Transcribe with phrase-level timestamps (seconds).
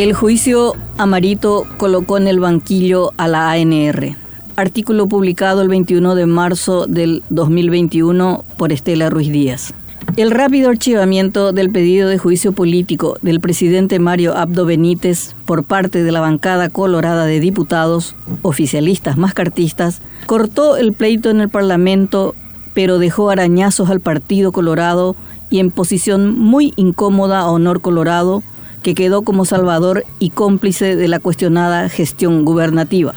[0.00, 4.16] El juicio Amarito colocó en el banquillo a la ANR.
[4.56, 9.74] Artículo publicado el 21 de marzo del 2021 por Estela Ruiz Díaz.
[10.16, 16.02] El rápido archivamiento del pedido de juicio político del presidente Mario Abdo Benítez por parte
[16.02, 22.34] de la bancada colorada de diputados, oficialistas más cartistas, cortó el pleito en el Parlamento,
[22.72, 25.14] pero dejó arañazos al Partido Colorado
[25.50, 28.42] y en posición muy incómoda a Honor Colorado,
[28.82, 33.14] que quedó como salvador y cómplice de la cuestionada gestión gubernativa.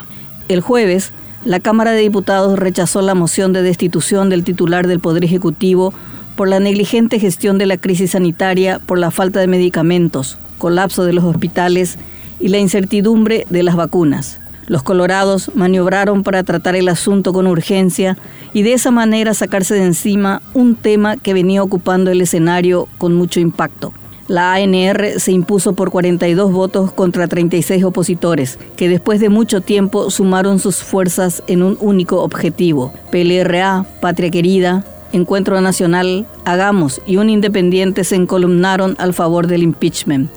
[0.49, 1.13] El jueves,
[1.45, 5.93] la Cámara de Diputados rechazó la moción de destitución del titular del Poder Ejecutivo
[6.35, 11.13] por la negligente gestión de la crisis sanitaria, por la falta de medicamentos, colapso de
[11.13, 11.97] los hospitales
[12.39, 14.39] y la incertidumbre de las vacunas.
[14.67, 18.17] Los colorados maniobraron para tratar el asunto con urgencia
[18.53, 23.13] y de esa manera sacarse de encima un tema que venía ocupando el escenario con
[23.13, 23.93] mucho impacto.
[24.29, 30.09] La ANR se impuso por 42 votos contra 36 opositores, que después de mucho tiempo
[30.09, 32.93] sumaron sus fuerzas en un único objetivo.
[33.11, 40.31] PLRA, Patria Querida, Encuentro Nacional, Hagamos y un independiente se encolumnaron al favor del impeachment.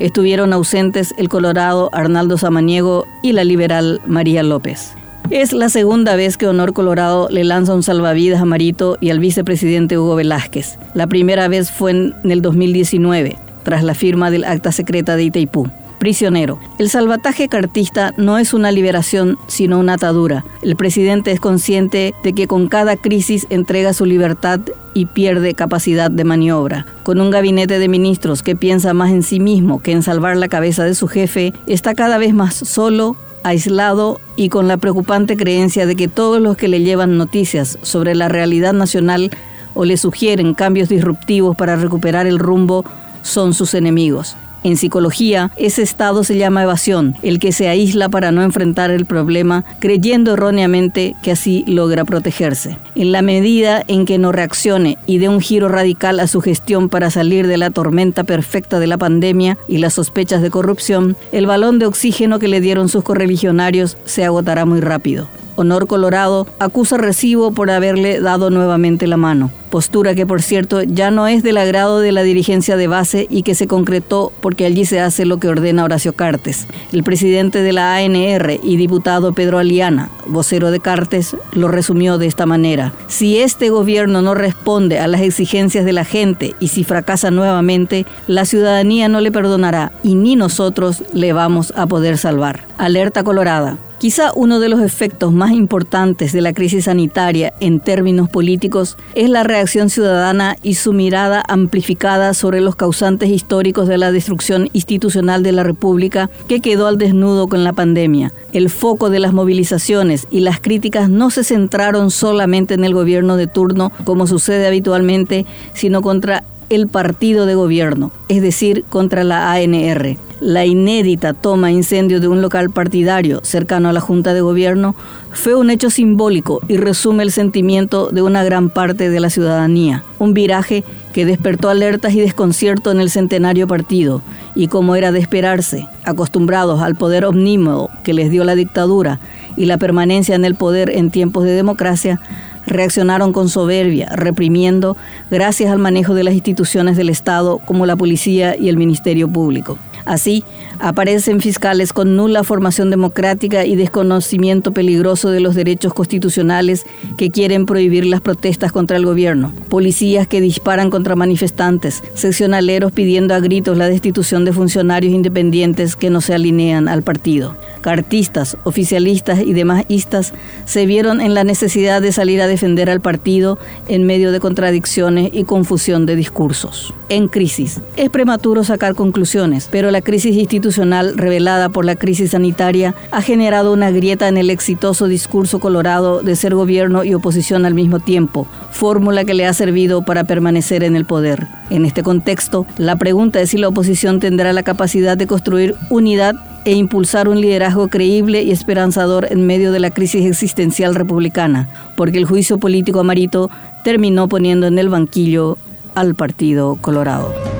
[0.00, 4.94] Estuvieron ausentes el colorado Arnaldo Samaniego y la liberal María López.
[5.30, 9.20] Es la segunda vez que Honor Colorado le lanza un salvavidas a Marito y al
[9.20, 10.78] vicepresidente Hugo Velázquez.
[10.92, 15.70] La primera vez fue en el 2019, tras la firma del acta secreta de Itaipú.
[16.04, 16.58] Prisionero.
[16.76, 20.44] El salvataje cartista no es una liberación, sino una atadura.
[20.60, 24.60] El presidente es consciente de que con cada crisis entrega su libertad
[24.92, 26.84] y pierde capacidad de maniobra.
[27.04, 30.48] Con un gabinete de ministros que piensa más en sí mismo que en salvar la
[30.48, 35.86] cabeza de su jefe, está cada vez más solo aislado y con la preocupante creencia
[35.86, 39.30] de que todos los que le llevan noticias sobre la realidad nacional
[39.72, 42.84] o le sugieren cambios disruptivos para recuperar el rumbo
[43.22, 44.36] son sus enemigos.
[44.64, 49.04] En psicología, ese estado se llama evasión, el que se aísla para no enfrentar el
[49.04, 52.78] problema, creyendo erróneamente que así logra protegerse.
[52.94, 56.88] En la medida en que no reaccione y dé un giro radical a su gestión
[56.88, 61.46] para salir de la tormenta perfecta de la pandemia y las sospechas de corrupción, el
[61.46, 65.28] balón de oxígeno que le dieron sus correligionarios se agotará muy rápido.
[65.56, 71.10] Honor Colorado acusa recibo por haberle dado nuevamente la mano, postura que por cierto ya
[71.10, 74.84] no es del agrado de la dirigencia de base y que se concretó porque allí
[74.84, 76.66] se hace lo que ordena Horacio Cartes.
[76.92, 82.26] El presidente de la ANR y diputado Pedro Aliana, vocero de Cartes, lo resumió de
[82.26, 82.92] esta manera.
[83.08, 88.06] Si este gobierno no responde a las exigencias de la gente y si fracasa nuevamente,
[88.26, 92.64] la ciudadanía no le perdonará y ni nosotros le vamos a poder salvar.
[92.78, 93.76] Alerta Colorada.
[94.04, 99.30] Quizá uno de los efectos más importantes de la crisis sanitaria en términos políticos es
[99.30, 105.42] la reacción ciudadana y su mirada amplificada sobre los causantes históricos de la destrucción institucional
[105.42, 108.34] de la República que quedó al desnudo con la pandemia.
[108.52, 113.38] El foco de las movilizaciones y las críticas no se centraron solamente en el gobierno
[113.38, 119.52] de turno, como sucede habitualmente, sino contra el partido de gobierno, es decir, contra la
[119.52, 120.16] ANR.
[120.40, 124.94] La inédita toma incendio de un local partidario cercano a la Junta de Gobierno
[125.32, 130.04] fue un hecho simbólico y resume el sentimiento de una gran parte de la ciudadanía.
[130.18, 134.20] Un viraje que despertó alertas y desconcierto en el centenario partido
[134.54, 139.20] y como era de esperarse, acostumbrados al poder omnímodo que les dio la dictadura
[139.56, 142.20] y la permanencia en el poder en tiempos de democracia,
[142.66, 144.96] reaccionaron con soberbia, reprimiendo
[145.30, 149.78] gracias al manejo de las instituciones del Estado como la policía y el Ministerio Público.
[150.04, 150.44] Así,
[150.80, 156.84] aparecen fiscales con nula formación democrática y desconocimiento peligroso de los derechos constitucionales
[157.16, 163.34] que quieren prohibir las protestas contra el gobierno, policías que disparan contra manifestantes, seccionaleros pidiendo
[163.34, 167.56] a gritos la destitución de funcionarios independientes que no se alinean al partido.
[167.80, 170.34] Cartistas, oficialistas y demás istas
[170.64, 175.30] se vieron en la necesidad de salir a defender al partido en medio de contradicciones
[175.32, 176.94] y confusión de discursos.
[177.10, 177.80] En crisis.
[177.96, 183.72] Es prematuro sacar conclusiones, pero la crisis institucional revelada por la crisis sanitaria ha generado
[183.74, 188.46] una grieta en el exitoso discurso colorado de ser gobierno y oposición al mismo tiempo,
[188.70, 191.46] fórmula que le ha servido para permanecer en el poder.
[191.68, 196.36] En este contexto, la pregunta es si la oposición tendrá la capacidad de construir unidad
[196.64, 202.18] e impulsar un liderazgo creíble y esperanzador en medio de la crisis existencial republicana, porque
[202.18, 203.50] el juicio político amarito
[203.82, 205.58] terminó poniendo en el banquillo
[205.94, 207.53] al Partido Colorado.